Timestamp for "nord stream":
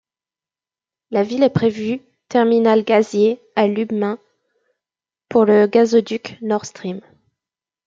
6.41-7.01